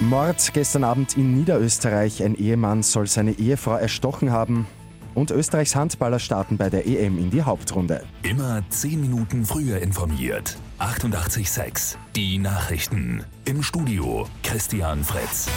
Mord 0.00 0.54
gestern 0.54 0.84
Abend 0.84 1.16
in 1.16 1.34
Niederösterreich. 1.34 2.22
Ein 2.22 2.36
Ehemann 2.36 2.82
soll 2.82 3.08
seine 3.08 3.32
Ehefrau 3.32 3.74
erstochen 3.74 4.30
haben. 4.30 4.66
Und 5.14 5.32
Österreichs 5.32 5.74
Handballer 5.74 6.20
starten 6.20 6.56
bei 6.56 6.70
der 6.70 6.86
EM 6.86 7.18
in 7.18 7.30
die 7.30 7.42
Hauptrunde. 7.42 8.04
Immer 8.22 8.62
10 8.68 9.00
Minuten 9.00 9.44
früher 9.44 9.78
informiert. 9.82 10.56
88.6 10.78 11.96
Die 12.14 12.38
Nachrichten. 12.38 13.24
Im 13.44 13.64
Studio 13.64 14.28
Christian 14.44 15.02
Fritz. 15.02 15.48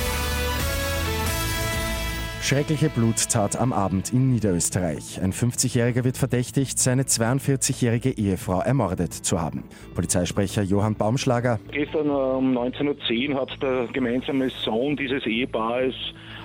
Schreckliche 2.42 2.90
Bluttat 2.90 3.56
am 3.56 3.72
Abend 3.72 4.12
in 4.12 4.32
Niederösterreich. 4.32 5.22
Ein 5.22 5.32
50-Jähriger 5.32 6.04
wird 6.04 6.18
verdächtigt, 6.18 6.80
seine 6.80 7.04
42-jährige 7.04 8.18
Ehefrau 8.18 8.62
ermordet 8.62 9.14
zu 9.14 9.40
haben. 9.40 9.64
Polizeisprecher 9.94 10.64
Johann 10.64 10.96
Baumschlager. 10.96 11.60
Gestern 11.72 12.08
äh, 12.08 12.12
um 12.12 12.58
19.10 12.58 13.30
Uhr 13.30 13.40
hat 13.40 13.62
der 13.62 13.88
gemeinsame 13.94 14.50
Sohn 14.50 14.98
dieses 14.98 15.24
Ehepaares 15.28 15.94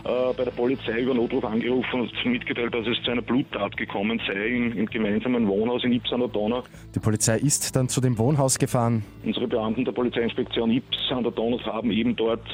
äh, 0.04 0.34
bei 0.36 0.44
der 0.44 0.50
Polizei 0.50 1.00
über 1.00 1.14
Notruf 1.14 1.44
angerufen 1.44 2.02
und 2.02 2.26
mitgeteilt, 2.26 2.74
dass 2.74 2.86
es 2.86 3.02
zu 3.02 3.10
einer 3.10 3.22
Bluttat 3.22 3.74
gekommen 3.78 4.20
sei 4.28 4.48
im, 4.48 4.76
im 4.76 4.86
gemeinsamen 4.86 5.48
Wohnhaus 5.48 5.82
in 5.82 5.92
Ips 5.92 6.12
an 6.12 6.20
der 6.20 6.28
Donau. 6.28 6.62
Die 6.94 7.00
Polizei 7.00 7.38
ist 7.38 7.74
dann 7.74 7.88
zu 7.88 8.02
dem 8.02 8.18
Wohnhaus 8.18 8.58
gefahren. 8.58 9.02
Unsere 9.24 9.48
Beamten 9.48 9.86
der 9.86 9.92
Polizeiinspektion 9.92 10.70
Ips 10.70 11.10
an 11.10 11.22
der 11.22 11.32
Donau 11.32 11.58
haben 11.64 11.90
eben 11.90 12.14
dort 12.14 12.46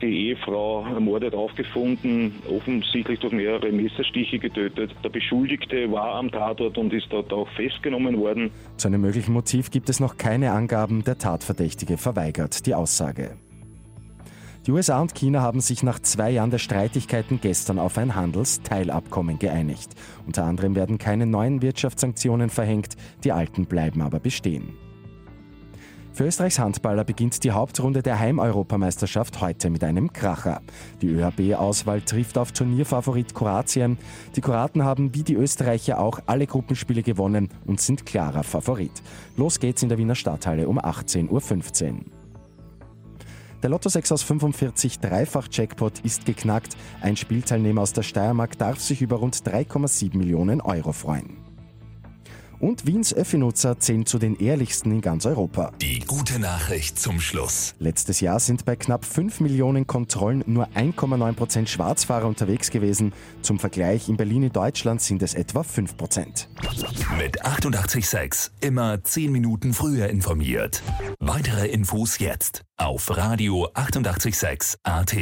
die 0.00 0.28
Ehefrau 0.28 0.84
ermordet 0.86 1.34
aufgefunden, 1.34 2.34
offensichtlich 2.48 3.20
durch 3.20 3.32
mehrere 3.32 3.70
Messerstiche 3.72 4.38
getötet. 4.38 4.94
Der 5.02 5.08
Beschuldigte 5.08 5.90
war 5.90 6.14
am 6.14 6.30
Tatort 6.30 6.78
und 6.78 6.92
ist 6.92 7.06
dort 7.10 7.32
auch 7.32 7.48
festgenommen 7.50 8.18
worden. 8.18 8.50
Zu 8.76 8.88
einem 8.88 9.00
möglichen 9.00 9.32
Motiv 9.32 9.70
gibt 9.70 9.88
es 9.88 10.00
noch 10.00 10.16
keine 10.16 10.52
Angaben. 10.52 11.04
Der 11.04 11.18
Tatverdächtige 11.18 11.96
verweigert 11.96 12.66
die 12.66 12.74
Aussage. 12.74 13.36
Die 14.66 14.72
USA 14.72 15.00
und 15.00 15.14
China 15.14 15.40
haben 15.40 15.60
sich 15.60 15.82
nach 15.82 15.98
zwei 15.98 16.30
Jahren 16.30 16.50
der 16.50 16.58
Streitigkeiten 16.58 17.40
gestern 17.40 17.78
auf 17.78 17.96
ein 17.96 18.14
Handelsteilabkommen 18.14 19.38
geeinigt. 19.38 19.90
Unter 20.26 20.44
anderem 20.44 20.74
werden 20.74 20.98
keine 20.98 21.24
neuen 21.24 21.62
Wirtschaftssanktionen 21.62 22.50
verhängt, 22.50 22.96
die 23.24 23.32
alten 23.32 23.64
bleiben 23.64 24.02
aber 24.02 24.20
bestehen. 24.20 24.74
Für 26.12 26.24
Österreichs 26.24 26.58
Handballer 26.58 27.04
beginnt 27.04 27.44
die 27.44 27.52
Hauptrunde 27.52 28.02
der 28.02 28.18
Heimeuropameisterschaft 28.18 29.40
heute 29.40 29.70
mit 29.70 29.84
einem 29.84 30.12
Kracher. 30.12 30.62
Die 31.00 31.08
ÖHB-Auswahl 31.08 32.00
trifft 32.00 32.38
auf 32.38 32.52
Turnierfavorit 32.52 33.34
Kroatien. 33.34 33.98
Die 34.34 34.40
Kroaten 34.40 34.84
haben 34.84 35.14
wie 35.14 35.22
die 35.22 35.34
Österreicher 35.34 36.00
auch 36.00 36.20
alle 36.26 36.46
Gruppenspiele 36.46 37.02
gewonnen 37.02 37.50
und 37.66 37.80
sind 37.80 38.04
klarer 38.04 38.42
Favorit. 38.42 39.02
Los 39.36 39.60
geht's 39.60 39.82
in 39.82 39.88
der 39.88 39.98
Wiener 39.98 40.16
Stadthalle 40.16 40.68
um 40.68 40.80
18.15 40.80 41.28
Uhr. 41.30 42.00
Der 43.62 43.70
Lotto 43.70 43.88
6 43.88 44.12
aus 44.12 44.22
45 44.22 45.00
Dreifach-Jackpot 45.00 46.00
ist 46.00 46.24
geknackt. 46.24 46.76
Ein 47.00 47.16
Spielteilnehmer 47.16 47.82
aus 47.82 47.92
der 47.92 48.02
Steiermark 48.02 48.56
darf 48.56 48.80
sich 48.80 49.02
über 49.02 49.16
rund 49.16 49.34
3,7 49.36 50.16
Millionen 50.16 50.60
Euro 50.60 50.92
freuen. 50.92 51.47
Und 52.60 52.86
Wiens 52.86 53.14
Öffi-Nutzer 53.14 53.78
zählen 53.78 54.06
zu 54.06 54.18
den 54.18 54.36
ehrlichsten 54.36 54.90
in 54.90 55.00
ganz 55.00 55.26
Europa. 55.26 55.72
Die 55.80 56.00
gute 56.00 56.38
Nachricht 56.38 56.98
zum 56.98 57.20
Schluss. 57.20 57.74
Letztes 57.78 58.20
Jahr 58.20 58.40
sind 58.40 58.64
bei 58.64 58.76
knapp 58.76 59.04
5 59.04 59.40
Millionen 59.40 59.86
Kontrollen 59.86 60.42
nur 60.46 60.68
1,9 60.68 61.32
Prozent 61.34 61.68
Schwarzfahrer 61.68 62.26
unterwegs 62.26 62.70
gewesen. 62.70 63.12
Zum 63.42 63.58
Vergleich 63.58 64.08
in 64.08 64.16
Berlin 64.16 64.44
in 64.44 64.52
Deutschland 64.52 65.00
sind 65.00 65.22
es 65.22 65.34
etwa 65.34 65.62
5 65.62 65.96
Prozent. 65.96 66.48
Mit 67.16 67.44
886 67.44 68.52
immer 68.60 69.02
10 69.02 69.30
Minuten 69.30 69.72
früher 69.72 70.08
informiert. 70.08 70.82
Weitere 71.20 71.68
Infos 71.68 72.18
jetzt 72.18 72.62
auf 72.76 73.16
Radio 73.16 73.68
886 73.74 74.78
AT. 74.82 75.14